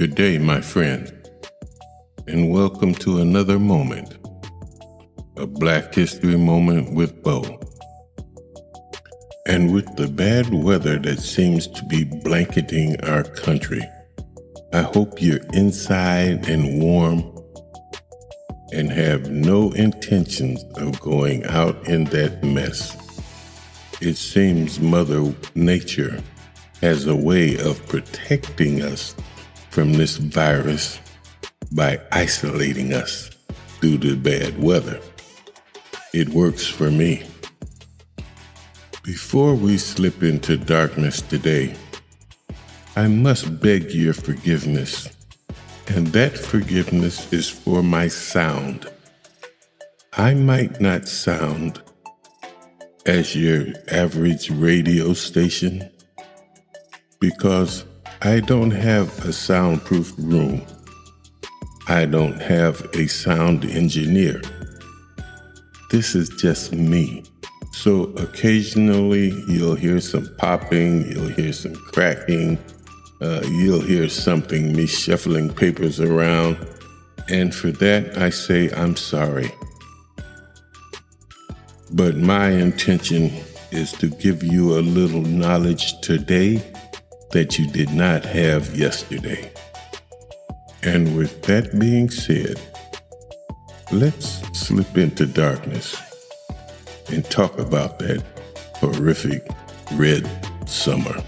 Good 0.00 0.14
day, 0.14 0.38
my 0.38 0.62
friends, 0.62 1.12
and 2.26 2.50
welcome 2.50 2.94
to 3.04 3.18
another 3.18 3.58
moment, 3.58 4.16
a 5.36 5.46
Black 5.46 5.94
History 5.94 6.38
moment 6.38 6.94
with 6.94 7.22
Bo. 7.22 7.42
And 9.44 9.74
with 9.74 9.94
the 9.96 10.08
bad 10.08 10.54
weather 10.54 10.98
that 11.00 11.20
seems 11.20 11.66
to 11.66 11.84
be 11.84 12.04
blanketing 12.04 12.98
our 13.04 13.24
country, 13.24 13.82
I 14.72 14.80
hope 14.80 15.20
you're 15.20 15.44
inside 15.52 16.48
and 16.48 16.82
warm 16.82 17.22
and 18.72 18.90
have 18.90 19.30
no 19.30 19.70
intentions 19.72 20.64
of 20.76 20.98
going 21.00 21.44
out 21.44 21.76
in 21.86 22.04
that 22.04 22.42
mess. 22.42 22.96
It 24.00 24.16
seems 24.16 24.80
Mother 24.80 25.34
Nature 25.54 26.22
has 26.80 27.06
a 27.06 27.14
way 27.14 27.58
of 27.58 27.86
protecting 27.86 28.80
us 28.80 29.14
from 29.70 29.92
this 29.92 30.16
virus 30.16 30.98
by 31.72 32.00
isolating 32.12 32.92
us 32.92 33.30
due 33.80 33.98
to 33.98 34.16
bad 34.16 34.60
weather. 34.60 35.00
It 36.12 36.28
works 36.30 36.66
for 36.66 36.90
me. 36.90 37.22
Before 39.04 39.54
we 39.54 39.78
slip 39.78 40.22
into 40.22 40.56
darkness 40.56 41.22
today, 41.22 41.74
I 42.96 43.06
must 43.06 43.60
beg 43.60 43.92
your 43.92 44.12
forgiveness, 44.12 45.08
and 45.86 46.08
that 46.08 46.36
forgiveness 46.36 47.32
is 47.32 47.48
for 47.48 47.82
my 47.82 48.08
sound. 48.08 48.90
I 50.12 50.34
might 50.34 50.80
not 50.80 51.08
sound 51.08 51.80
as 53.06 53.34
your 53.34 53.66
average 53.90 54.50
radio 54.50 55.14
station 55.14 55.88
because 57.20 57.84
I 58.22 58.40
don't 58.40 58.72
have 58.72 59.24
a 59.24 59.32
soundproof 59.32 60.12
room. 60.18 60.60
I 61.88 62.04
don't 62.04 62.38
have 62.38 62.82
a 62.92 63.06
sound 63.06 63.64
engineer. 63.64 64.42
This 65.90 66.14
is 66.14 66.28
just 66.28 66.74
me. 66.74 67.24
So 67.72 68.12
occasionally 68.18 69.30
you'll 69.48 69.74
hear 69.74 70.00
some 70.00 70.28
popping, 70.36 71.10
you'll 71.10 71.28
hear 71.28 71.54
some 71.54 71.74
cracking, 71.74 72.58
uh, 73.22 73.40
you'll 73.46 73.80
hear 73.80 74.06
something, 74.10 74.76
me 74.76 74.86
shuffling 74.86 75.48
papers 75.48 75.98
around. 75.98 76.58
And 77.30 77.54
for 77.54 77.70
that, 77.70 78.18
I 78.18 78.28
say 78.28 78.70
I'm 78.72 78.96
sorry. 78.96 79.50
But 81.90 82.18
my 82.18 82.50
intention 82.50 83.32
is 83.72 83.92
to 83.92 84.08
give 84.08 84.42
you 84.42 84.78
a 84.78 84.80
little 84.80 85.22
knowledge 85.22 85.98
today 86.02 86.69
that 87.32 87.58
you 87.58 87.66
did 87.66 87.90
not 87.92 88.24
have 88.24 88.74
yesterday. 88.76 89.52
And 90.82 91.16
with 91.16 91.42
that 91.42 91.78
being 91.78 92.10
said, 92.10 92.60
let's 93.92 94.42
slip 94.58 94.96
into 94.96 95.26
darkness 95.26 95.96
and 97.08 97.24
talk 97.24 97.58
about 97.58 97.98
that 98.00 98.24
horrific 98.76 99.46
red 99.92 100.28
summer. 100.68 101.22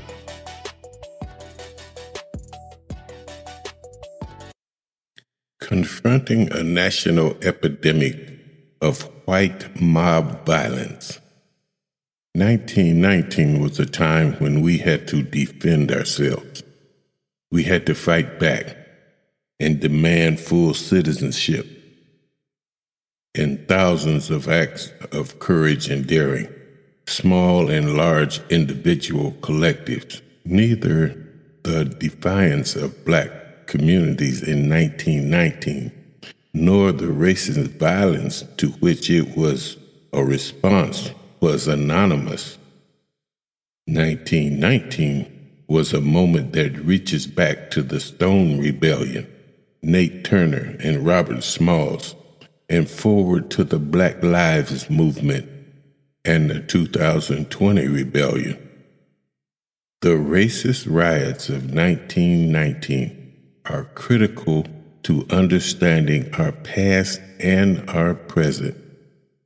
Confronting 5.60 6.52
a 6.52 6.62
national 6.62 7.36
epidemic 7.42 8.32
of 8.80 9.02
white 9.26 9.80
mob 9.80 10.44
violence 10.44 11.20
1919 12.34 13.60
was 13.60 13.78
a 13.78 13.84
time 13.84 14.32
when 14.34 14.62
we 14.62 14.78
had 14.78 15.06
to 15.08 15.22
defend 15.22 15.92
ourselves. 15.92 16.62
We 17.50 17.64
had 17.64 17.84
to 17.86 17.94
fight 17.94 18.40
back 18.40 18.74
and 19.60 19.78
demand 19.78 20.40
full 20.40 20.72
citizenship. 20.72 21.66
In 23.34 23.66
thousands 23.66 24.30
of 24.30 24.48
acts 24.48 24.90
of 25.12 25.40
courage 25.40 25.90
and 25.90 26.06
daring, 26.06 26.48
small 27.06 27.68
and 27.68 27.98
large 27.98 28.40
individual 28.48 29.32
collectives, 29.42 30.22
neither 30.46 31.08
the 31.64 31.84
defiance 31.84 32.76
of 32.76 33.04
black 33.04 33.66
communities 33.66 34.42
in 34.42 34.70
1919 34.70 35.92
nor 36.54 36.92
the 36.92 37.06
racist 37.06 37.78
violence 37.78 38.42
to 38.56 38.68
which 38.80 39.10
it 39.10 39.36
was 39.36 39.76
a 40.14 40.24
response 40.24 41.10
was 41.42 41.66
anonymous. 41.66 42.56
1919 43.86 45.64
was 45.66 45.92
a 45.92 46.00
moment 46.00 46.52
that 46.52 46.78
reaches 46.78 47.26
back 47.26 47.68
to 47.72 47.82
the 47.82 47.98
Stono 47.98 48.62
Rebellion, 48.62 49.26
Nat 49.82 50.22
Turner 50.22 50.76
and 50.78 51.04
Robert 51.04 51.42
Smalls, 51.42 52.14
and 52.68 52.88
forward 52.88 53.50
to 53.50 53.64
the 53.64 53.80
Black 53.80 54.22
Lives 54.22 54.88
Movement 54.88 55.50
and 56.24 56.48
the 56.48 56.60
2020 56.60 57.88
rebellion. 57.88 58.56
The 60.00 60.10
racist 60.10 60.86
riots 60.88 61.48
of 61.48 61.74
1919 61.74 63.32
are 63.64 63.84
critical 63.96 64.64
to 65.02 65.26
understanding 65.28 66.32
our 66.36 66.52
past 66.52 67.20
and 67.40 67.90
our 67.90 68.14
present 68.14 68.76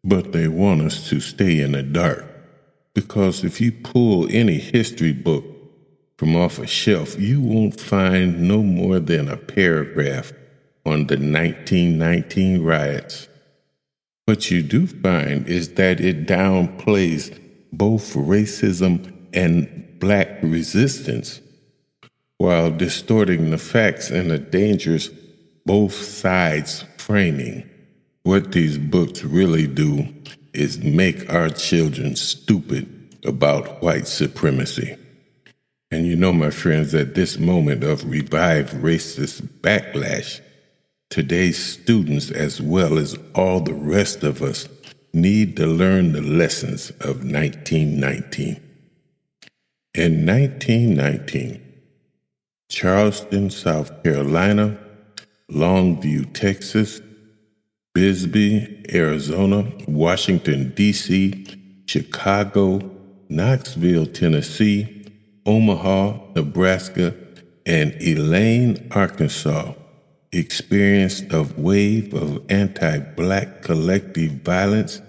but 0.06 0.32
they 0.32 0.46
want 0.46 0.80
us 0.82 1.08
to 1.08 1.18
stay 1.18 1.60
in 1.60 1.72
the 1.72 1.82
dark. 1.82 2.24
Because 2.94 3.42
if 3.42 3.60
you 3.60 3.72
pull 3.72 4.28
any 4.30 4.58
history 4.58 5.12
book 5.12 5.44
from 6.16 6.36
off 6.36 6.60
a 6.60 6.66
shelf, 6.66 7.18
you 7.18 7.40
won't 7.40 7.78
find 7.78 8.40
no 8.48 8.62
more 8.62 9.00
than 9.00 9.28
a 9.28 9.36
paragraph 9.36 10.32
on 10.86 11.08
the 11.08 11.16
1919 11.16 12.62
riots. 12.62 13.28
What 14.26 14.48
you 14.50 14.62
do 14.62 14.86
find 14.86 15.46
is 15.48 15.74
that 15.74 16.00
it 16.00 16.26
downplays 16.26 17.36
both 17.72 18.14
racism 18.14 19.12
and 19.34 19.98
black 19.98 20.38
resistance 20.42 21.40
while 22.38 22.70
distorting 22.70 23.50
the 23.50 23.58
facts 23.58 24.08
and 24.10 24.30
the 24.30 24.38
dangers 24.38 25.10
both 25.64 25.94
sides 25.94 26.84
framing. 26.96 27.68
What 28.26 28.50
these 28.50 28.76
books 28.76 29.22
really 29.22 29.69
do 29.69 30.09
is 30.53 30.82
make 30.82 31.32
our 31.32 31.48
children 31.48 32.16
stupid 32.16 33.14
about 33.25 33.81
white 33.81 34.09
supremacy. 34.09 34.97
And 35.92 36.09
you 36.09 36.16
know, 36.16 36.32
my 36.32 36.50
friends, 36.50 36.92
at 36.92 37.15
this 37.15 37.38
moment 37.38 37.84
of 37.84 38.10
revived 38.10 38.75
racist 38.82 39.42
backlash, 39.60 40.41
today's 41.09 41.56
students, 41.56 42.32
as 42.32 42.60
well 42.60 42.98
as 42.98 43.16
all 43.36 43.60
the 43.60 43.75
rest 43.75 44.25
of 44.25 44.42
us, 44.42 44.69
need 45.15 45.56
to 45.59 45.69
learn 45.69 46.10
the 46.10 46.20
lessons 46.20 46.91
of 46.98 47.22
1919. 47.22 48.60
In 49.94 50.26
1919, 50.26 51.62
Charleston, 52.69 53.50
South 53.50 54.03
Carolina, 54.03 54.76
Longview, 55.48 56.32
Texas, 56.32 57.00
Bisbee, 57.96 58.84
Arizona, 58.92 59.72
Washington, 59.88 60.74
D.C., 60.74 61.46
Chicago, 61.86 62.90
Knoxville, 63.30 64.04
Tennessee, 64.04 65.10
Omaha, 65.46 66.18
Nebraska, 66.34 67.14
and 67.64 67.96
Elaine, 68.02 68.86
Arkansas 68.90 69.72
experienced 70.30 71.32
a 71.32 71.44
wave 71.56 72.12
of 72.12 72.44
anti 72.50 72.98
black 72.98 73.62
collective 73.62 74.32
violence, 74.42 75.00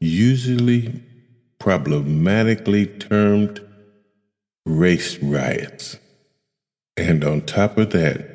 usually 0.00 0.98
problematically 1.58 2.86
termed 2.86 3.60
race 4.64 5.18
riots. 5.18 5.98
And 6.96 7.22
on 7.22 7.42
top 7.42 7.76
of 7.76 7.90
that, 7.90 8.26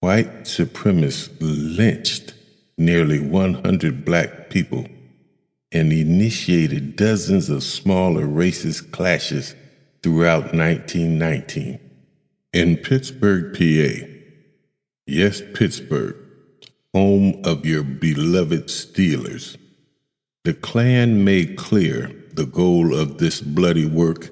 white 0.00 0.44
supremacists 0.44 1.36
lynched 1.40 2.31
nearly 2.76 3.20
100 3.20 4.04
black 4.04 4.50
people 4.50 4.86
and 5.72 5.92
initiated 5.92 6.96
dozens 6.96 7.48
of 7.48 7.62
smaller 7.62 8.26
racist 8.26 8.90
clashes 8.92 9.54
throughout 10.02 10.54
1919. 10.54 11.78
In 12.52 12.76
Pittsburgh, 12.76 13.54
PA, 13.54 14.06
yes, 15.06 15.40
Pittsburgh, 15.54 16.16
home 16.94 17.40
of 17.44 17.64
your 17.64 17.82
beloved 17.82 18.66
Steelers, 18.66 19.56
the 20.44 20.52
Klan 20.52 21.24
made 21.24 21.56
clear 21.56 22.10
the 22.34 22.46
goal 22.46 22.94
of 22.94 23.18
this 23.18 23.40
bloody 23.40 23.86
work 23.86 24.30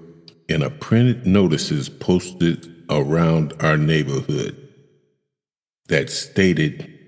in 0.49 0.63
a 0.63 0.71
printed 0.71 1.27
notices 1.27 1.89
posted 1.89 2.85
around 2.91 3.55
our 3.61 3.77
neighborhood 3.77 4.57
that 5.89 6.11
stated 6.11 7.00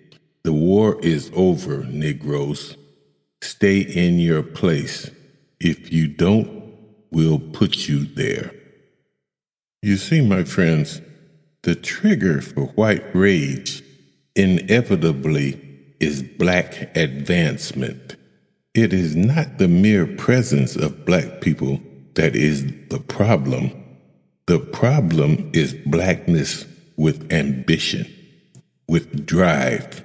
the 0.44 0.53
war 0.53 1.00
is 1.03 1.31
over, 1.35 1.85
Negroes. 1.85 2.77
Stay 3.41 3.81
in 3.81 4.19
your 4.19 4.43
place. 4.43 5.11
If 5.61 5.93
you 5.93 6.09
don't, 6.09 6.75
we'll 7.11 7.39
put 7.39 7.89
you 7.89 8.05
there. 8.05 8.53
You 9.83 9.97
see, 9.97 10.21
my 10.21 10.44
friends, 10.44 11.00
The 11.62 11.77
trigger 11.77 12.43
for 12.43 12.67
white 12.75 13.05
rage 13.15 13.85
inevitably 14.35 15.61
is 16.00 16.23
black 16.23 16.97
advancement. 16.97 18.17
It 18.75 18.93
is 18.93 19.15
not 19.15 19.59
the 19.59 19.69
mere 19.69 20.06
presence 20.06 20.75
of 20.75 21.05
black 21.05 21.41
people 21.41 21.81
that 22.15 22.35
is 22.35 22.65
the 22.88 22.99
problem. 22.99 23.71
The 24.47 24.59
problem 24.59 25.50
is 25.55 25.75
blackness 25.87 26.67
with 26.97 27.33
ambition, 27.33 28.12
with 28.88 29.25
drive, 29.25 30.03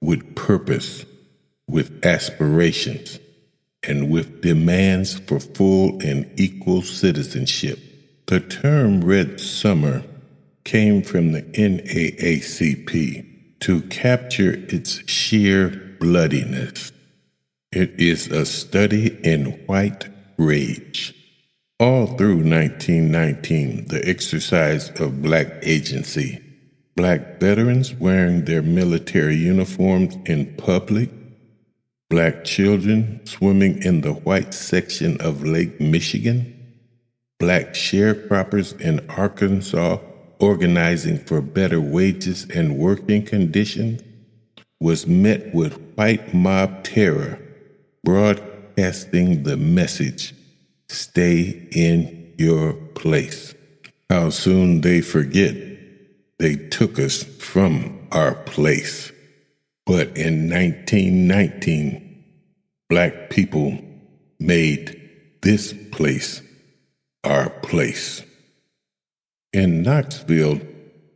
with 0.00 0.34
purpose, 0.34 1.04
with 1.68 2.04
aspirations, 2.04 3.18
and 3.82 4.10
with 4.10 4.42
demands 4.42 5.18
for 5.20 5.40
full 5.40 6.00
and 6.02 6.28
equal 6.38 6.82
citizenship. 6.82 7.78
The 8.26 8.40
term 8.40 9.02
Red 9.02 9.40
Summer 9.40 10.04
came 10.64 11.02
from 11.02 11.32
the 11.32 11.42
NAACP 11.42 13.24
to 13.60 13.82
capture 13.82 14.52
its 14.68 15.08
sheer 15.08 15.96
bloodiness. 15.98 16.92
It 17.72 17.98
is 17.98 18.28
a 18.28 18.46
study 18.46 19.18
in 19.24 19.52
white 19.66 20.08
rage. 20.36 21.14
All 21.80 22.06
through 22.06 22.36
1919, 22.36 23.88
the 23.88 24.06
exercise 24.08 24.90
of 25.00 25.22
black 25.22 25.48
agency, 25.62 26.42
black 26.98 27.38
veterans 27.38 27.94
wearing 27.94 28.44
their 28.44 28.60
military 28.60 29.36
uniforms 29.36 30.16
in 30.26 30.52
public, 30.56 31.08
black 32.10 32.44
children 32.44 33.24
swimming 33.24 33.80
in 33.84 34.00
the 34.00 34.12
white 34.12 34.52
section 34.52 35.16
of 35.20 35.44
Lake 35.44 35.80
Michigan, 35.80 36.74
black 37.38 37.66
sharecroppers 37.72 38.78
in 38.80 38.98
Arkansas 39.10 39.98
organizing 40.40 41.18
for 41.18 41.40
better 41.40 41.80
wages 41.80 42.48
and 42.52 42.76
working 42.76 43.24
conditions, 43.24 44.02
was 44.80 45.06
met 45.06 45.54
with 45.54 45.80
white 45.94 46.34
mob 46.34 46.82
terror, 46.82 47.40
broadcasting 48.02 49.44
the 49.44 49.56
message 49.56 50.34
stay 50.88 51.68
in 51.70 52.34
your 52.38 52.72
place. 52.72 53.54
How 54.10 54.30
soon 54.30 54.80
they 54.80 55.00
forget 55.00 55.67
they 56.38 56.56
took 56.56 56.98
us 56.98 57.22
from 57.22 58.06
our 58.12 58.34
place. 58.34 59.12
But 59.86 60.16
in 60.16 60.50
1919, 60.50 62.24
black 62.88 63.30
people 63.30 63.78
made 64.38 65.00
this 65.42 65.74
place 65.92 66.42
our 67.24 67.50
place. 67.50 68.22
In 69.52 69.82
Knoxville, 69.82 70.60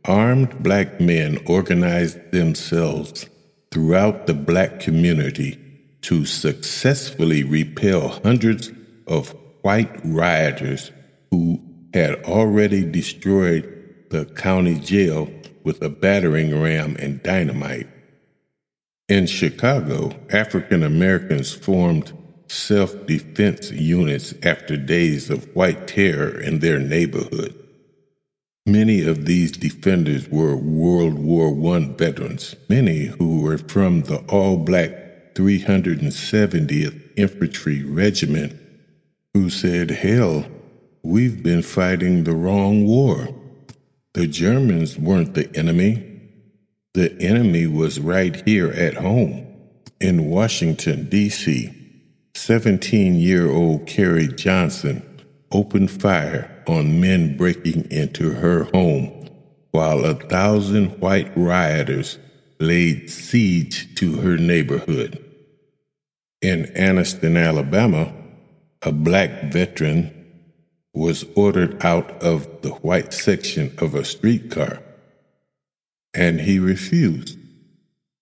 armed 0.05 0.61
black 0.61 0.99
men 0.99 1.39
organized 1.45 2.31
themselves 2.31 3.27
throughout 3.71 4.27
the 4.27 4.33
black 4.33 4.79
community 4.79 5.59
to 6.01 6.25
successfully 6.25 7.43
repel 7.43 8.19
hundreds 8.23 8.71
of 9.07 9.33
white 9.61 9.99
rioters 10.03 10.91
who 11.31 11.61
had 11.93 12.15
already 12.25 12.83
destroyed 12.83 13.82
the 14.13 14.25
county 14.25 14.79
jail 14.79 15.27
with 15.63 15.81
a 15.81 15.89
battering 15.89 16.61
ram 16.61 16.95
and 16.99 17.21
dynamite. 17.23 17.87
In 19.09 19.25
Chicago, 19.25 20.11
African 20.29 20.83
Americans 20.83 21.51
formed 21.51 22.13
self 22.47 23.07
defense 23.07 23.71
units 23.71 24.35
after 24.43 24.77
days 24.77 25.31
of 25.31 25.53
white 25.55 25.87
terror 25.87 26.39
in 26.39 26.59
their 26.59 26.77
neighborhood. 26.77 27.59
Many 28.67 29.01
of 29.01 29.25
these 29.25 29.51
defenders 29.51 30.29
were 30.29 30.55
World 30.55 31.17
War 31.17 31.75
I 31.75 31.79
veterans, 31.97 32.55
many 32.69 33.05
who 33.05 33.41
were 33.41 33.57
from 33.57 34.03
the 34.03 34.19
all 34.29 34.57
black 34.57 35.33
370th 35.33 37.01
Infantry 37.17 37.83
Regiment 37.83 38.59
who 39.33 39.49
said, 39.49 39.89
Hell, 39.89 40.45
we've 41.01 41.41
been 41.41 41.63
fighting 41.63 42.23
the 42.23 42.35
wrong 42.35 42.85
war. 42.85 43.27
The 44.13 44.27
Germans 44.27 44.97
weren't 44.97 45.33
the 45.33 45.49
enemy. 45.55 46.09
The 46.93 47.19
enemy 47.19 47.65
was 47.65 47.99
right 47.99 48.47
here 48.47 48.69
at 48.69 48.93
home 48.93 49.47
in 49.99 50.29
Washington, 50.29 51.09
D.C. 51.09 51.73
17 52.35 53.15
year 53.15 53.49
old 53.49 53.87
Carrie 53.87 54.27
Johnson 54.27 55.01
opened 55.51 55.89
fire 55.89 56.63
on 56.67 57.01
men 57.01 57.37
breaking 57.37 57.89
into 57.89 58.31
her 58.31 58.65
home, 58.65 59.29
while 59.71 60.05
a 60.05 60.13
thousand 60.13 60.99
white 60.99 61.31
rioters 61.35 62.19
laid 62.59 63.09
siege 63.09 63.95
to 63.95 64.17
her 64.17 64.37
neighborhood. 64.37 65.23
In 66.41 66.65
Anniston, 66.75 67.41
Alabama, 67.41 68.13
a 68.83 68.91
black 68.91 69.51
veteran 69.51 70.22
was 70.93 71.25
ordered 71.35 71.83
out 71.83 72.11
of 72.21 72.61
the 72.61 72.69
white 72.69 73.13
section 73.13 73.73
of 73.79 73.95
a 73.95 74.05
streetcar, 74.05 74.79
and 76.13 76.41
he 76.41 76.59
refused. 76.59 77.39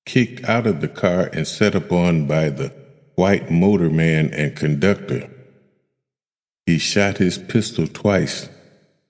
Kicked 0.05 0.43
out 0.45 0.65
of 0.65 0.81
the 0.81 0.87
car 0.87 1.29
and 1.33 1.47
set 1.47 1.75
upon 1.75 2.25
by 2.25 2.49
the 2.49 2.73
white 3.15 3.49
motorman 3.49 4.33
and 4.33 4.55
conductor, 4.55 5.29
he 6.65 6.77
shot 6.77 7.17
his 7.17 7.37
pistol 7.37 7.87
twice, 7.87 8.49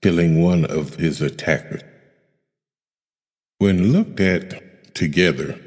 killing 0.02 0.42
one 0.42 0.64
of 0.64 0.96
his 0.96 1.22
attackers. 1.22 1.82
When 3.58 3.92
looked 3.92 4.20
at 4.20 4.94
together, 4.94 5.58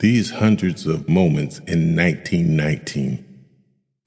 these 0.00 0.30
hundreds 0.30 0.86
of 0.86 1.08
moments 1.08 1.58
in 1.60 1.94
1919 1.96 3.27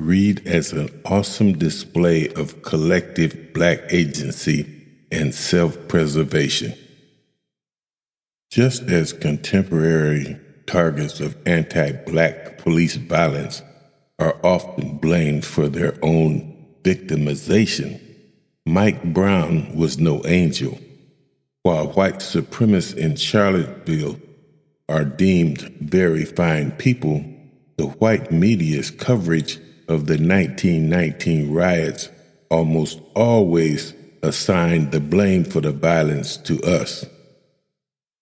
read 0.06 0.46
as 0.48 0.74
an 0.74 0.90
awesome 1.06 1.54
display 1.54 2.28
of 2.34 2.64
collective 2.64 3.54
black 3.54 3.80
agency 3.90 4.66
and 5.12 5.34
self 5.34 5.88
preservation. 5.88 6.74
Just 8.50 8.84
as 8.84 9.14
contemporary 9.14 10.40
targets 10.66 11.20
of 11.20 11.38
anti 11.46 11.92
black 11.92 12.58
police 12.58 12.96
violence 12.96 13.62
are 14.20 14.38
often 14.44 14.98
blamed 14.98 15.46
for 15.46 15.68
their 15.68 15.98
own 16.02 16.66
victimization, 16.84 18.02
Mike 18.66 19.04
Brown 19.14 19.76
was 19.76 20.00
no 20.00 20.26
angel. 20.26 20.80
While 21.64 21.90
white 21.90 22.16
supremacists 22.16 22.98
in 22.98 23.16
Charlottesville 23.16 24.20
are 24.90 25.06
deemed 25.06 25.62
very 25.80 26.26
fine 26.26 26.72
people, 26.72 27.24
the 27.78 27.86
white 27.86 28.32
media's 28.32 28.90
coverage 28.90 29.60
of 29.92 30.08
the 30.08 30.14
1919 30.14 31.54
riots 31.54 32.10
almost 32.50 33.00
always 33.14 33.94
assigned 34.24 34.92
the 34.92 35.00
blame 35.00 35.44
for 35.44 35.62
the 35.62 35.72
violence 35.72 36.38
to 36.38 36.62
us. 36.62 37.06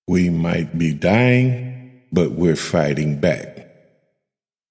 We 0.08 0.30
might 0.30 0.78
be 0.78 0.94
dying, 0.94 2.02
but 2.12 2.32
we're 2.32 2.56
fighting 2.56 3.20
back. 3.20 3.68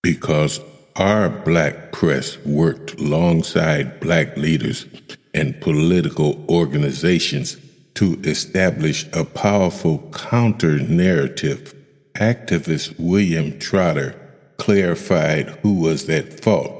Because 0.03 0.61
our 0.97 1.29
black 1.29 1.93
press 1.93 2.39
worked 2.45 2.99
alongside 3.01 4.01
black 4.01 4.37
leaders 4.37 4.87
and 5.35 5.61
political 5.61 6.45
organizations 6.49 7.57
to 7.95 8.21
establish 8.25 9.07
a 9.13 9.25
powerful 9.25 9.99
counter 10.13 10.79
narrative. 10.79 11.75
Activist 12.15 12.99
William 12.99 13.59
Trotter 13.61 14.15
clarified 14.57 15.51
who 15.63 15.75
was 15.75 16.09
at 16.09 16.41
fault 16.41 16.78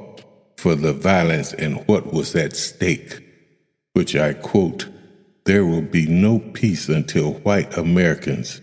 for 0.59 0.75
the 0.75 0.91
violence 0.91 1.53
and 1.53 1.87
what 1.87 2.11
was 2.11 2.35
at 2.35 2.53
stake, 2.53 3.23
which 3.93 4.13
I 4.13 4.33
quote, 4.33 4.89
there 5.45 5.65
will 5.65 5.81
be 5.81 6.05
no 6.05 6.39
peace 6.39 6.89
until 6.89 7.35
white 7.35 7.77
Americans 7.77 8.59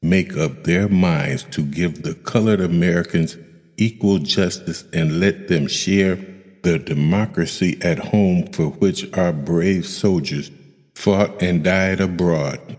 make 0.00 0.38
up 0.38 0.64
their 0.64 0.88
minds 0.88 1.44
to 1.50 1.62
give 1.62 2.02
the 2.02 2.14
colored 2.14 2.60
Americans 2.60 3.36
equal 3.76 4.18
justice 4.18 4.84
and 4.94 5.20
let 5.20 5.48
them 5.48 5.66
share 5.66 6.16
the 6.62 6.78
democracy 6.78 7.78
at 7.82 7.98
home 7.98 8.46
for 8.52 8.68
which 8.68 9.12
our 9.12 9.32
brave 9.32 9.86
soldiers 9.86 10.50
fought 10.94 11.42
and 11.42 11.62
died 11.62 12.00
abroad. 12.00 12.78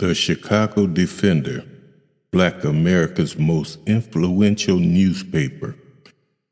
The 0.00 0.16
Chicago 0.16 0.88
Defender, 0.88 1.64
Black 2.32 2.64
America's 2.64 3.38
most 3.38 3.78
influential 3.86 4.78
newspaper, 4.78 5.76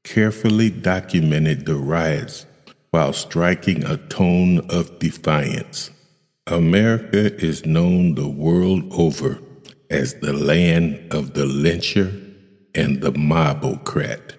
carefully 0.08 0.70
documented 0.70 1.66
the 1.66 1.76
riots 1.76 2.46
while 2.90 3.12
striking 3.12 3.84
a 3.84 3.98
tone 4.08 4.58
of 4.70 4.98
defiance. 4.98 5.90
America 6.46 7.34
is 7.44 7.66
known 7.66 8.14
the 8.14 8.26
world 8.26 8.82
over 8.90 9.38
as 9.90 10.14
the 10.14 10.32
land 10.32 11.12
of 11.12 11.34
the 11.34 11.44
lyncher 11.44 12.08
and 12.74 13.02
the 13.02 13.12
mobocrat. 13.12 14.32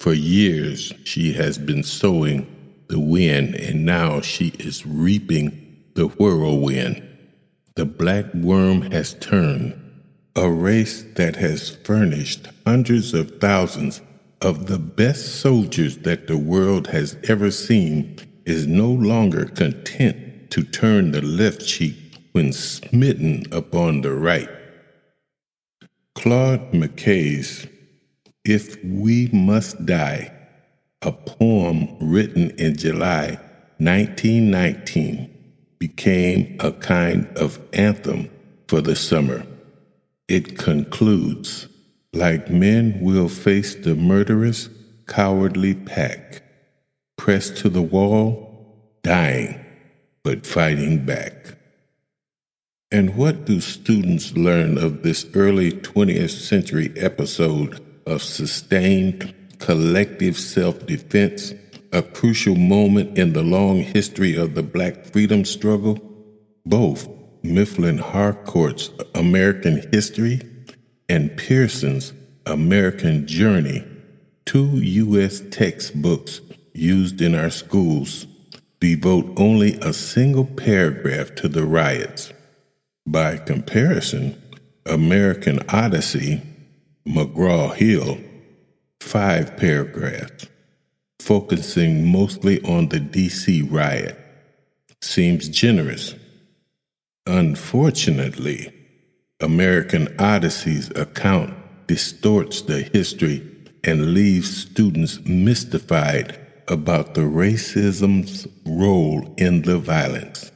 For 0.00 0.12
years, 0.12 0.92
she 1.04 1.32
has 1.34 1.56
been 1.56 1.84
sowing 1.84 2.44
the 2.88 2.98
wind, 2.98 3.54
and 3.54 3.86
now 3.86 4.20
she 4.20 4.48
is 4.58 4.84
reaping 4.84 5.84
the 5.94 6.08
whirlwind. 6.08 7.00
the 7.76 7.84
black 7.84 8.32
worm 8.34 8.82
has 8.92 9.14
turned, 9.14 9.74
a 10.36 10.48
race 10.48 11.04
that 11.14 11.36
has 11.36 11.70
furnished 11.84 12.48
hundreds 12.64 13.14
of 13.14 13.40
thousands 13.40 14.00
of 14.44 14.66
the 14.66 14.78
best 14.78 15.40
soldiers 15.40 15.96
that 15.98 16.26
the 16.26 16.36
world 16.36 16.88
has 16.88 17.16
ever 17.24 17.50
seen 17.50 18.14
is 18.44 18.66
no 18.66 18.90
longer 18.90 19.46
content 19.46 20.50
to 20.50 20.62
turn 20.62 21.12
the 21.12 21.22
left 21.22 21.66
cheek 21.66 21.96
when 22.32 22.52
smitten 22.52 23.42
upon 23.50 24.02
the 24.02 24.12
right. 24.12 24.50
Claude 26.14 26.72
McKay's 26.72 27.66
If 28.44 28.84
We 28.84 29.30
Must 29.32 29.86
Die, 29.86 30.30
a 31.00 31.12
poem 31.12 31.96
written 31.98 32.50
in 32.58 32.76
July 32.76 33.38
1919, 33.78 35.54
became 35.78 36.58
a 36.60 36.70
kind 36.70 37.26
of 37.38 37.58
anthem 37.72 38.28
for 38.68 38.82
the 38.82 38.94
summer. 38.94 39.46
It 40.28 40.58
concludes 40.58 41.66
like 42.14 42.50
men 42.50 42.98
will 43.00 43.28
face 43.28 43.74
the 43.74 43.94
murderous, 43.94 44.68
cowardly 45.06 45.74
pack, 45.74 46.42
pressed 47.16 47.56
to 47.58 47.68
the 47.68 47.82
wall, 47.82 48.98
dying, 49.02 49.64
but 50.22 50.46
fighting 50.46 51.04
back. 51.04 51.56
And 52.90 53.16
what 53.16 53.44
do 53.44 53.60
students 53.60 54.36
learn 54.36 54.78
of 54.78 55.02
this 55.02 55.26
early 55.34 55.72
20th 55.72 56.30
century 56.30 56.92
episode 56.96 57.84
of 58.06 58.22
sustained 58.22 59.34
collective 59.58 60.38
self 60.38 60.86
defense, 60.86 61.52
a 61.92 62.02
crucial 62.02 62.54
moment 62.54 63.18
in 63.18 63.32
the 63.32 63.42
long 63.42 63.78
history 63.78 64.36
of 64.36 64.54
the 64.54 64.62
black 64.62 65.04
freedom 65.06 65.44
struggle? 65.44 65.98
Houghton 66.70 67.14
Mifflin 67.42 67.98
Harcourt's 67.98 68.90
American 69.14 69.86
History 69.92 70.40
and 71.08 71.36
Pearson's 71.36 72.12
American 72.46 73.26
Journey, 73.26 73.84
two 74.44 74.76
U.S. 74.76 75.42
textbooks 75.50 76.40
used 76.72 77.20
in 77.20 77.34
our 77.34 77.50
schools, 77.50 78.26
devote 78.80 79.32
only 79.36 79.74
a 79.80 79.92
single 79.92 80.44
paragraph 80.44 81.34
to 81.36 81.48
the 81.48 81.64
riots. 81.64 82.32
By 83.06 83.36
comparison, 83.38 84.40
American 84.86 85.60
Odyssey, 85.68 86.42
McGraw 87.06 87.74
Hill, 87.74 88.18
five 89.00 89.56
paragraphs, 89.56 90.46
focusing 91.20 92.10
mostly 92.10 92.62
on 92.62 92.88
the 92.88 93.00
D.C. 93.00 93.62
riot, 93.62 94.18
seems 95.00 95.48
generous. 95.48 96.14
Unfortunately, 97.26 98.72
American 99.44 100.08
Odyssey's 100.18 100.88
account 100.96 101.52
distorts 101.86 102.62
the 102.62 102.80
history 102.80 103.46
and 103.84 104.14
leaves 104.14 104.56
students 104.56 105.20
mystified 105.26 106.40
about 106.66 107.12
the 107.12 107.20
racism's 107.20 108.48
role 108.64 109.34
in 109.36 109.60
the 109.62 109.78
violence. 109.78 110.50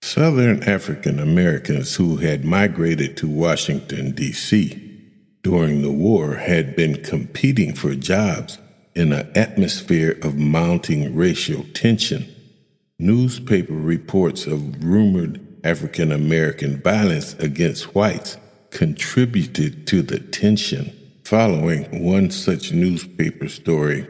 Southern 0.00 0.62
African 0.62 1.18
Americans 1.18 1.96
who 1.96 2.18
had 2.18 2.44
migrated 2.44 3.16
to 3.16 3.28
Washington, 3.28 4.12
D.C. 4.12 5.00
during 5.42 5.82
the 5.82 5.90
war 5.90 6.36
had 6.36 6.76
been 6.76 7.02
competing 7.02 7.74
for 7.74 7.96
jobs 7.96 8.58
in 8.94 9.12
an 9.12 9.28
atmosphere 9.34 10.16
of 10.22 10.36
mounting 10.36 11.16
racial 11.16 11.64
tension. 11.74 12.32
Newspaper 13.00 13.74
reports 13.74 14.46
of 14.46 14.84
rumored 14.84 15.49
African 15.64 16.12
American 16.12 16.80
violence 16.80 17.34
against 17.34 17.94
whites 17.94 18.36
contributed 18.70 19.86
to 19.88 20.02
the 20.02 20.18
tension. 20.18 20.96
Following 21.24 22.02
one 22.04 22.30
such 22.30 22.72
newspaper 22.72 23.48
story, 23.48 24.06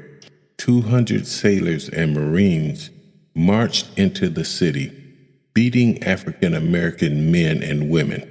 200 0.58 1.26
sailors 1.26 1.88
and 1.88 2.14
Marines 2.14 2.90
marched 3.34 3.86
into 3.98 4.28
the 4.28 4.44
city, 4.44 4.92
beating 5.54 6.02
African 6.02 6.54
American 6.54 7.30
men 7.30 7.62
and 7.62 7.90
women. 7.90 8.26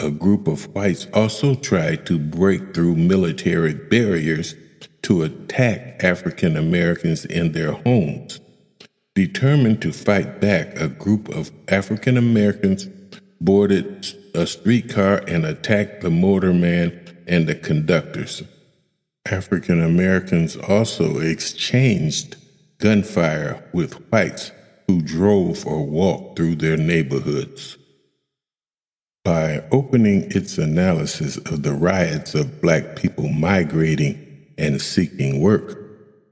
A 0.00 0.10
group 0.10 0.48
of 0.48 0.74
whites 0.74 1.06
also 1.14 1.54
tried 1.54 2.06
to 2.06 2.18
break 2.18 2.74
through 2.74 2.96
military 2.96 3.74
barriers 3.74 4.54
to 5.02 5.22
attack 5.22 6.02
African 6.02 6.56
Americans 6.56 7.24
in 7.24 7.52
their 7.52 7.72
homes. 7.72 8.40
Determined 9.14 9.82
to 9.82 9.92
fight 9.92 10.40
back, 10.40 10.80
a 10.80 10.88
group 10.88 11.28
of 11.28 11.50
African 11.68 12.16
Americans 12.16 12.88
boarded 13.42 14.06
a 14.34 14.46
streetcar 14.46 15.18
and 15.28 15.44
attacked 15.44 16.00
the 16.00 16.08
motorman 16.08 17.14
and 17.26 17.46
the 17.46 17.54
conductors. 17.54 18.42
African 19.26 19.82
Americans 19.82 20.56
also 20.56 21.18
exchanged 21.18 22.36
gunfire 22.78 23.62
with 23.74 23.94
whites 24.10 24.50
who 24.88 25.02
drove 25.02 25.66
or 25.66 25.86
walked 25.86 26.36
through 26.36 26.56
their 26.56 26.78
neighborhoods. 26.78 27.76
By 29.24 29.62
opening 29.70 30.32
its 30.32 30.56
analysis 30.56 31.36
of 31.36 31.62
the 31.62 31.74
riots 31.74 32.34
of 32.34 32.62
black 32.62 32.96
people 32.96 33.28
migrating 33.28 34.46
and 34.56 34.80
seeking 34.80 35.40
work, 35.40 35.78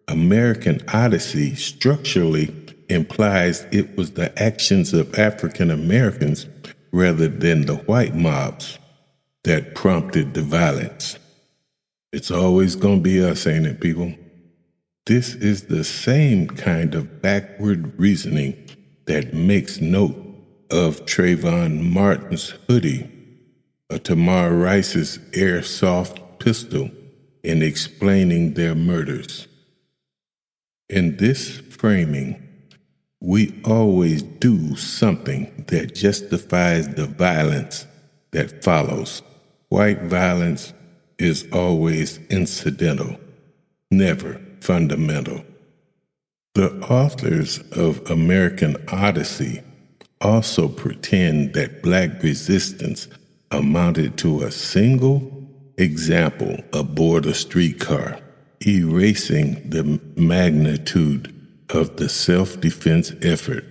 American 0.08 0.80
Odyssey 0.92 1.54
structurally 1.54 2.46
implies 2.90 3.66
it 3.70 3.96
was 3.96 4.12
the 4.12 4.36
actions 4.42 4.92
of 4.92 5.18
African 5.18 5.70
Americans 5.70 6.46
rather 6.92 7.28
than 7.28 7.66
the 7.66 7.76
white 7.76 8.14
mobs 8.14 8.78
that 9.44 9.74
prompted 9.74 10.34
the 10.34 10.42
violence. 10.42 11.18
It's 12.12 12.30
always 12.30 12.76
going 12.76 12.98
to 12.98 13.02
be 13.02 13.24
us, 13.24 13.46
ain't 13.46 13.66
it, 13.66 13.80
people? 13.80 14.14
This 15.06 15.34
is 15.34 15.62
the 15.62 15.84
same 15.84 16.48
kind 16.48 16.94
of 16.94 17.22
backward 17.22 17.98
reasoning 17.98 18.68
that 19.06 19.32
makes 19.32 19.80
note 19.80 20.16
of 20.70 21.04
Trayvon 21.06 21.90
Martin's 21.90 22.50
hoodie, 22.68 23.10
a 23.88 23.98
Tamir 23.98 24.62
Rice's 24.62 25.18
airsoft 25.32 26.38
pistol, 26.38 26.90
in 27.42 27.62
explaining 27.62 28.54
their 28.54 28.74
murders. 28.74 29.48
In 30.88 31.16
this 31.16 31.58
framing, 31.58 32.49
we 33.30 33.54
always 33.64 34.24
do 34.24 34.74
something 34.74 35.64
that 35.68 35.94
justifies 35.94 36.88
the 36.88 37.06
violence 37.06 37.86
that 38.32 38.64
follows. 38.64 39.22
White 39.68 40.02
violence 40.02 40.72
is 41.16 41.46
always 41.52 42.18
incidental, 42.28 43.20
never 43.88 44.40
fundamental. 44.58 45.44
The 46.56 46.72
authors 46.80 47.60
of 47.70 48.10
American 48.10 48.76
Odyssey 48.88 49.62
also 50.20 50.66
pretend 50.66 51.54
that 51.54 51.84
black 51.84 52.24
resistance 52.24 53.06
amounted 53.52 54.18
to 54.18 54.42
a 54.42 54.50
single 54.50 55.46
example 55.78 56.56
aboard 56.72 57.26
a 57.26 57.34
streetcar, 57.34 58.18
erasing 58.66 59.70
the 59.70 60.00
magnitude 60.16 61.39
of 61.74 61.96
the 61.96 62.08
self 62.08 62.60
defense 62.60 63.12
effort, 63.22 63.64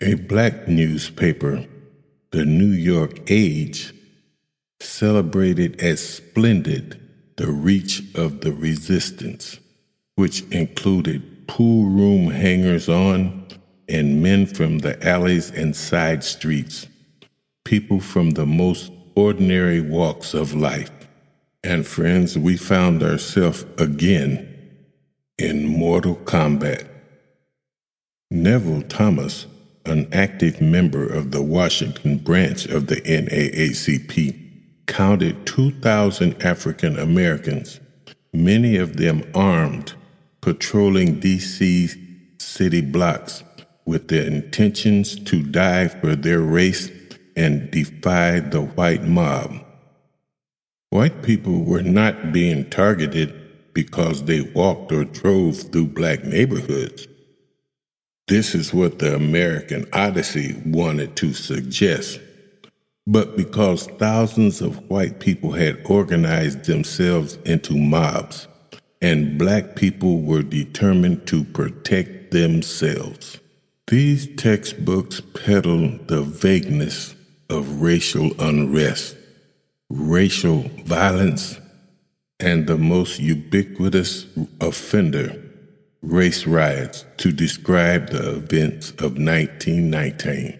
a 0.00 0.14
black 0.14 0.68
newspaper, 0.68 1.64
the 2.30 2.44
New 2.44 2.72
York 2.72 3.30
Age, 3.30 3.92
celebrated 4.80 5.80
as 5.80 6.06
splendid 6.16 6.98
the 7.36 7.50
reach 7.50 8.02
of 8.14 8.40
the 8.40 8.52
resistance, 8.52 9.58
which 10.16 10.42
included 10.50 11.46
pool 11.46 11.86
room 11.86 12.30
hangers 12.30 12.88
on 12.88 13.46
and 13.88 14.22
men 14.22 14.46
from 14.46 14.78
the 14.78 15.06
alleys 15.06 15.50
and 15.50 15.74
side 15.76 16.24
streets, 16.24 16.86
people 17.64 18.00
from 18.00 18.30
the 18.30 18.46
most 18.46 18.90
ordinary 19.14 19.80
walks 19.80 20.34
of 20.34 20.54
life. 20.54 20.90
And 21.64 21.86
friends, 21.86 22.38
we 22.38 22.56
found 22.56 23.02
ourselves 23.02 23.64
again 23.78 24.48
in 25.38 25.66
mortal 25.66 26.16
combat. 26.16 26.91
Neval 28.32 28.88
Thomas, 28.88 29.46
an 29.84 30.08
active 30.10 30.60
member 30.62 31.06
of 31.06 31.32
the 31.32 31.42
Washington 31.42 32.16
branch 32.16 32.64
of 32.64 32.86
the 32.86 32.96
NAACP, 33.02 34.38
counted 34.86 35.46
2,000 35.46 36.42
African 36.42 36.98
Americans, 36.98 37.78
many 38.32 38.76
of 38.76 38.96
them 38.96 39.22
armed, 39.34 39.92
patrolling 40.40 41.20
D.C. 41.20 41.90
city 42.38 42.80
blocks 42.80 43.44
with 43.84 44.08
their 44.08 44.26
intentions 44.26 45.22
to 45.24 45.42
die 45.42 45.88
for 45.88 46.16
their 46.16 46.40
race 46.40 46.90
and 47.36 47.70
defy 47.70 48.40
the 48.40 48.62
white 48.62 49.04
mob. 49.04 49.62
White 50.88 51.22
people 51.22 51.64
were 51.64 51.82
not 51.82 52.32
being 52.32 52.68
targeted 52.70 53.34
because 53.74 54.24
they 54.24 54.40
walked 54.40 54.90
or 54.90 55.04
drove 55.04 55.56
through 55.70 55.88
black 55.88 56.24
neighborhoods. 56.24 57.06
This 58.28 58.54
is 58.54 58.72
what 58.72 58.98
the 58.98 59.14
American 59.14 59.86
Odyssey 59.92 60.60
wanted 60.64 61.16
to 61.16 61.32
suggest. 61.34 62.20
But 63.06 63.36
because 63.36 63.86
thousands 63.98 64.60
of 64.60 64.88
white 64.88 65.18
people 65.18 65.52
had 65.52 65.82
organized 65.84 66.64
themselves 66.66 67.36
into 67.44 67.76
mobs, 67.76 68.46
and 69.00 69.36
black 69.36 69.74
people 69.74 70.22
were 70.22 70.42
determined 70.42 71.26
to 71.26 71.42
protect 71.42 72.30
themselves. 72.30 73.40
These 73.88 74.36
textbooks 74.36 75.20
peddle 75.20 75.98
the 76.06 76.22
vagueness 76.22 77.16
of 77.50 77.82
racial 77.82 78.30
unrest, 78.40 79.16
racial 79.90 80.62
violence, 80.84 81.58
and 82.38 82.68
the 82.68 82.78
most 82.78 83.18
ubiquitous 83.18 84.26
offender, 84.60 85.41
race 86.02 86.46
riots, 86.46 87.06
to 87.18 87.32
describe 87.32 88.10
the 88.10 88.36
events 88.36 88.90
of 88.92 89.18
1919. 89.18 90.58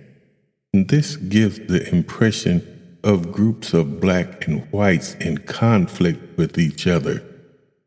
This 0.73 1.17
gives 1.17 1.59
the 1.59 1.87
impression 1.91 2.99
of 3.05 3.33
groups 3.33 3.75
of 3.75 4.01
black 4.01 4.47
and 4.47 4.71
whites 4.73 5.15
in 5.15 5.39
conflict 5.39 6.39
with 6.39 6.59
each 6.59 6.87
other, 6.87 7.23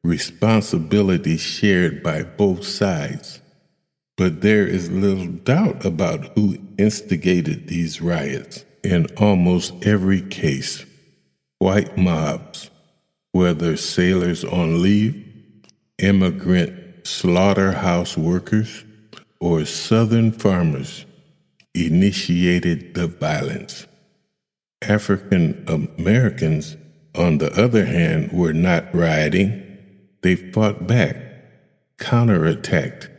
responsibility 0.04 1.38
shared 1.38 2.04
by 2.04 2.24
both 2.24 2.66
sides. 2.66 3.42
But 4.18 4.42
there 4.42 4.68
is 4.68 4.92
little 4.92 5.28
doubt 5.28 5.86
about 5.86 6.38
who 6.38 6.58
instigated 6.78 7.68
these 7.68 8.02
riots. 8.02 8.66
In 8.84 9.08
almost 9.18 9.74
every 9.86 10.22
case, 10.22 10.86
white 11.58 11.98
mobs, 11.98 12.70
whether 13.32 13.76
sailors 13.78 14.44
on 14.44 14.82
leave, 14.84 15.26
immigrant 15.98 16.85
slaughterhouse 17.06 18.18
workers, 18.18 18.84
or 19.40 19.66
southern 19.66 20.32
farmers, 20.32 21.06
initiated 21.74 22.96
the 22.96 23.08
violence. 23.08 23.86
African 24.82 25.64
Americans, 25.68 26.78
on 27.16 27.38
the 27.38 27.52
other 27.62 27.86
hand, 27.86 28.32
were 28.32 28.54
not 28.54 28.94
rioting. 28.94 29.62
They 30.22 30.36
fought 30.36 30.88
back, 30.88 31.18
counterattacked, 31.98 33.10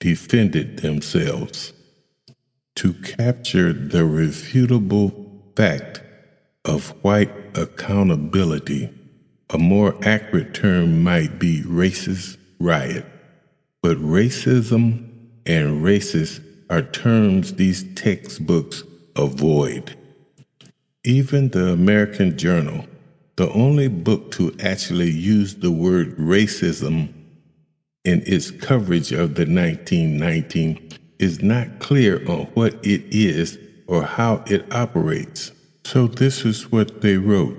defended 0.00 0.78
themselves. 0.78 1.72
To 2.76 2.92
capture 2.92 3.72
the 3.72 4.00
refutable 4.00 5.12
fact 5.56 6.02
of 6.64 6.90
white 7.02 7.32
accountability, 7.56 8.90
a 9.50 9.58
more 9.58 9.94
accurate 10.02 10.54
term 10.54 11.02
might 11.02 11.38
be 11.38 11.62
racist 11.62 12.36
riot. 12.58 13.06
But 13.84 13.98
racism 13.98 15.10
and 15.44 15.84
racist 15.84 16.42
are 16.70 16.80
terms 16.80 17.52
these 17.52 17.84
textbooks 17.94 18.82
avoid. 19.14 19.94
Even 21.04 21.50
the 21.50 21.68
American 21.68 22.38
Journey, 22.38 22.88
the 23.36 23.52
only 23.52 23.88
book 23.88 24.30
to 24.36 24.56
actually 24.58 25.10
use 25.10 25.56
the 25.56 25.70
word 25.70 26.16
racism 26.16 27.12
in 28.06 28.22
its 28.24 28.50
coverage 28.50 29.12
of 29.12 29.34
the 29.34 29.44
1919, 29.44 30.88
is 31.18 31.42
not 31.42 31.78
clear 31.78 32.26
on 32.26 32.46
what 32.54 32.72
it 32.86 33.02
is 33.14 33.58
or 33.86 34.02
how 34.04 34.42
it 34.46 34.64
operates. 34.72 35.52
So, 35.84 36.06
this 36.06 36.46
is 36.46 36.72
what 36.72 37.02
they 37.02 37.18
wrote 37.18 37.58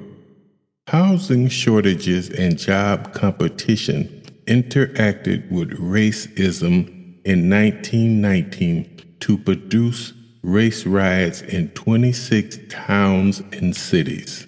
Housing 0.87 1.49
shortages 1.49 2.31
and 2.31 2.57
job 2.57 3.13
competition 3.13 4.14
interacted 4.45 5.49
with 5.51 5.71
racism 5.79 6.87
in 7.25 7.49
1919 7.49 9.17
to 9.19 9.37
produce 9.37 10.13
race 10.43 10.85
riots 10.85 11.41
in 11.41 11.69
26 11.69 12.59
towns 12.69 13.41
and 13.51 13.75
cities. 13.75 14.47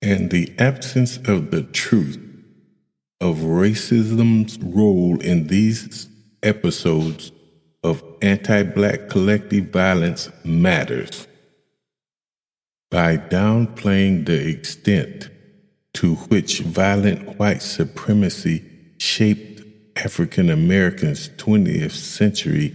And 0.00 0.30
the 0.30 0.52
absence 0.58 1.16
of 1.18 1.50
the 1.50 1.64
truth 1.64 2.18
of 3.20 3.38
racism's 3.38 4.58
role 4.60 5.20
in 5.20 5.48
these 5.48 6.08
episodes 6.42 7.32
of 7.82 8.02
anti 8.22 8.62
black 8.62 9.08
collective 9.08 9.70
violence 9.70 10.30
matters. 10.44 11.26
By 12.90 13.16
downplaying 13.16 14.26
the 14.26 14.48
extent 14.48 15.30
to 15.94 16.14
which 16.14 16.60
violent 16.60 17.38
white 17.38 17.62
supremacy 17.62 18.64
shaped 18.98 19.62
African 19.96 20.50
Americans' 20.50 21.28
20th 21.30 21.92
century 21.92 22.74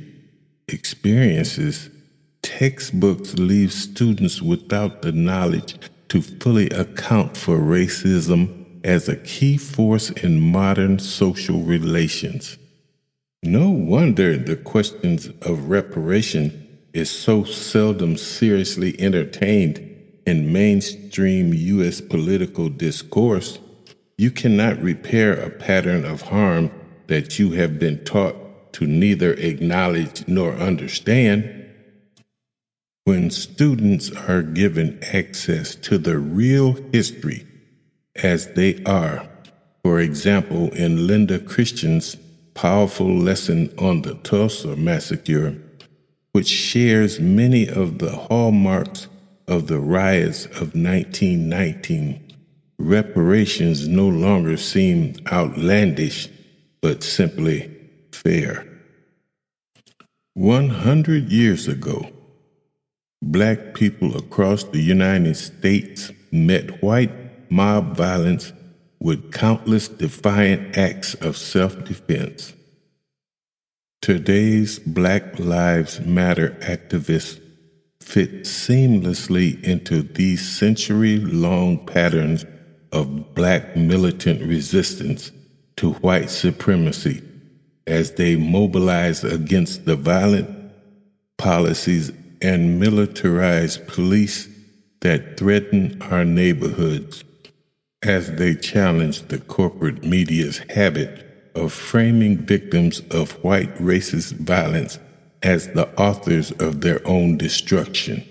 experiences, 0.67 1.89
textbooks 2.41 3.35
leave 3.35 3.71
students 3.71 4.41
without 4.41 5.01
the 5.01 5.11
knowledge 5.11 5.77
to 6.09 6.21
fully 6.21 6.69
account 6.69 7.37
for 7.37 7.57
racism 7.57 8.63
as 8.83 9.07
a 9.07 9.15
key 9.15 9.57
force 9.57 10.09
in 10.09 10.39
modern 10.39 10.99
social 10.99 11.61
relations. 11.61 12.57
No 13.41 13.69
wonder 13.69 14.37
the 14.37 14.55
questions 14.55 15.27
of 15.41 15.69
reparation 15.69 16.79
is 16.93 17.09
so 17.09 17.43
seldom 17.43 18.17
seriously 18.17 18.99
entertained 18.99 19.89
in 20.25 20.53
mainstream 20.53 21.53
U.S. 21.53 21.99
political 21.99 22.69
discourse. 22.69 23.59
You 24.17 24.31
cannot 24.31 24.81
repair 24.81 25.33
a 25.33 25.49
pattern 25.49 26.05
of 26.05 26.21
harm 26.21 26.71
that 27.07 27.39
you 27.39 27.51
have 27.51 27.79
been 27.79 28.03
taught 28.03 28.73
to 28.73 28.85
neither 28.87 29.33
acknowledge 29.33 30.27
nor 30.27 30.53
understand. 30.53 31.69
When 33.05 33.31
students 33.31 34.11
are 34.11 34.41
given 34.41 34.99
access 35.03 35.75
to 35.75 35.97
the 35.97 36.17
real 36.17 36.77
history 36.91 37.45
as 38.15 38.53
they 38.53 38.81
are, 38.83 39.27
for 39.83 39.99
example, 39.99 40.69
in 40.71 41.07
Linda 41.07 41.39
Christensen's 41.39 42.15
powerful 42.53 43.13
lesson 43.13 43.73
on 43.77 44.03
the 44.03 44.15
Tulsa 44.15 44.75
Massacre, 44.75 45.55
which 46.31 46.47
shares 46.47 47.19
many 47.19 47.67
of 47.67 47.99
the 47.99 48.11
hallmarks 48.11 49.07
of 49.47 49.67
the 49.67 49.79
riots 49.79 50.45
of 50.45 50.73
1919, 50.75 52.32
reparations 52.79 53.87
no 53.87 54.07
longer 54.07 54.57
seem 54.57 55.15
outlandish, 55.31 56.29
but 56.81 57.03
simply 57.03 57.71
fair. 58.11 58.67
100 60.33 61.31
years 61.31 61.67
ago, 61.67 62.09
black 63.21 63.73
people 63.73 64.17
across 64.17 64.63
the 64.63 64.81
United 64.81 65.35
States 65.35 66.11
met 66.31 66.81
white 66.81 67.51
mob 67.51 67.95
violence 67.95 68.51
with 68.99 69.31
countless 69.31 69.87
defiant 69.87 70.77
acts 70.77 71.13
of 71.15 71.37
self 71.37 71.83
defense. 71.85 72.53
Today's 74.01 74.79
Black 74.79 75.39
Lives 75.39 75.99
Matter 76.01 76.57
activists 76.61 77.39
fit 78.01 78.43
seamlessly 78.43 79.63
into 79.63 80.01
these 80.01 80.45
century 80.57 81.19
long 81.19 81.85
patterns 81.85 82.45
of 82.93 83.33
black 83.33 83.75
militant 83.75 84.41
resistance 84.47 85.31
to 85.75 85.93
white 85.93 86.29
supremacy 86.29 87.21
as 87.87 88.13
they 88.13 88.35
mobilize 88.35 89.23
against 89.23 89.85
the 89.85 89.95
violent 89.95 90.49
policies 91.37 92.11
and 92.41 92.79
militarized 92.79 93.85
police 93.87 94.47
that 95.01 95.37
threaten 95.37 96.01
our 96.03 96.23
neighborhoods, 96.23 97.23
as 98.03 98.31
they 98.33 98.55
challenge 98.55 99.23
the 99.23 99.39
corporate 99.39 100.03
media's 100.03 100.59
habit 100.69 101.51
of 101.55 101.73
framing 101.73 102.37
victims 102.37 103.01
of 103.11 103.31
white 103.43 103.73
racist 103.75 104.33
violence 104.33 104.99
as 105.41 105.67
the 105.73 105.87
authors 105.99 106.51
of 106.51 106.81
their 106.81 107.05
own 107.05 107.37
destruction, 107.37 108.23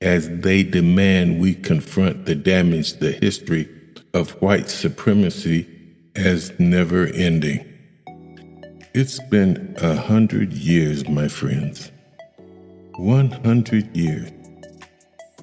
as 0.00 0.28
they 0.40 0.62
demand 0.62 1.40
we 1.40 1.54
confront 1.54 2.24
the 2.24 2.34
damage 2.34 2.94
the 2.94 3.12
history 3.12 3.68
of 4.14 4.30
white 4.40 4.70
supremacy 4.70 5.68
as 6.16 6.52
never 6.58 7.06
ending. 7.08 7.68
It's 8.94 9.20
been 9.24 9.74
a 9.78 9.96
hundred 9.96 10.52
years, 10.52 11.08
my 11.08 11.26
friends. 11.26 11.90
One 12.96 13.32
hundred 13.32 13.94
years. 13.96 14.30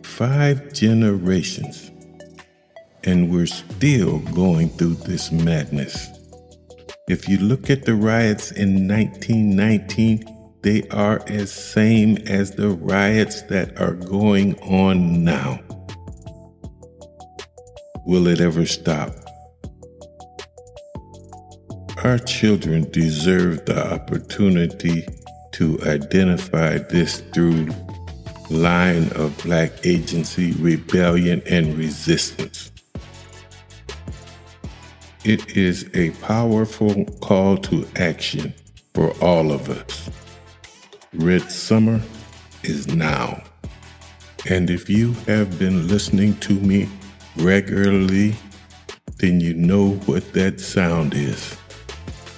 Five 0.04 0.72
generations. 0.72 1.92
And 3.04 3.30
we're 3.30 3.48
still 3.48 4.20
going 4.20 4.70
through 4.70 4.96
this 4.96 5.32
madness. 5.32 6.08
If 7.10 7.28
you 7.28 7.40
look 7.40 7.70
at 7.70 7.84
the 7.84 7.96
riots 7.96 8.52
in 8.52 8.88
1919, 8.88 10.24
they 10.62 10.88
are 10.90 11.22
as 11.28 11.52
same 11.52 12.18
as 12.28 12.52
the 12.52 12.70
riots 12.70 13.42
that 13.44 13.82
are 13.82 13.96
going 13.96 14.58
on 14.62 15.26
now. 15.26 15.60
Will 18.06 18.28
it 18.28 18.42
ever 18.42 18.66
stop? 18.66 19.12
Our 22.04 22.18
children 22.18 22.90
deserve 22.90 23.66
the 23.66 23.94
opportunity 23.94 25.08
to 25.54 25.80
identify 25.86 26.80
this 26.80 27.22
through 27.34 27.70
line 28.50 29.12
of 29.14 29.38
black 29.44 29.86
agency, 29.86 30.54
rebellion, 30.54 31.44
and 31.46 31.78
resistance. 31.78 32.72
It 35.24 35.56
is 35.56 35.88
a 35.94 36.10
powerful 36.26 37.06
call 37.22 37.58
to 37.58 37.88
action 37.96 38.56
for 38.96 39.12
all 39.24 39.52
of 39.52 39.70
us. 39.70 40.10
Red 41.14 41.52
Summer 41.52 42.02
is 42.64 42.88
now. 42.88 43.44
And 44.50 44.72
if 44.72 44.90
you 44.90 45.14
have 45.28 45.60
been 45.60 45.88
listening 45.88 46.36
to 46.38 46.54
me 46.54 46.90
regularly, 47.38 48.36
then 49.18 49.40
you 49.40 49.54
know 49.54 49.92
what 50.06 50.34
that 50.34 50.60
sound 50.60 51.14
is. 51.14 51.58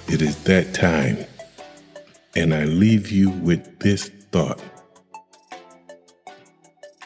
It 0.08 0.22
is 0.22 0.42
that 0.44 0.74
time. 0.74 1.24
And 2.36 2.52
I 2.52 2.64
leave 2.64 3.10
you 3.10 3.30
with 3.30 3.78
this 3.78 4.08
thought 4.32 4.60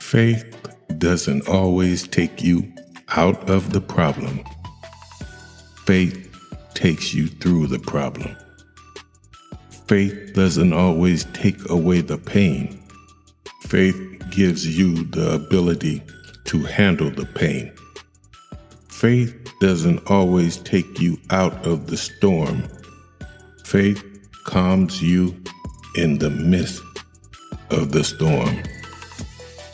faith 0.08 0.56
doesn't 0.96 1.46
always 1.46 2.08
take 2.08 2.42
you 2.42 2.72
out 3.10 3.50
of 3.50 3.72
the 3.74 3.80
problem, 3.80 4.42
faith 5.84 6.34
takes 6.72 7.12
you 7.12 7.28
through 7.28 7.66
the 7.66 7.78
problem. 7.78 8.34
Faith 9.86 10.32
doesn't 10.34 10.72
always 10.72 11.24
take 11.34 11.68
away 11.68 12.00
the 12.00 12.16
pain. 12.16 12.82
Faith 13.62 14.00
gives 14.30 14.78
you 14.78 15.04
the 15.04 15.34
ability 15.34 16.02
to 16.44 16.62
handle 16.64 17.10
the 17.10 17.26
pain. 17.26 17.70
Faith 18.98 19.52
doesn't 19.60 20.04
always 20.10 20.56
take 20.56 21.00
you 21.00 21.16
out 21.30 21.64
of 21.64 21.86
the 21.86 21.96
storm. 21.96 22.64
Faith 23.64 24.04
calms 24.42 25.00
you 25.00 25.40
in 25.94 26.18
the 26.18 26.30
midst 26.30 26.82
of 27.70 27.92
the 27.92 28.02
storm. 28.02 28.60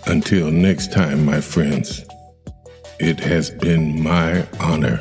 Until 0.07 0.51
next 0.51 0.93
time, 0.93 1.25
my 1.25 1.41
friends, 1.41 2.05
it 3.01 3.19
has 3.19 3.49
been 3.49 4.03
my 4.03 4.47
honor 4.61 5.01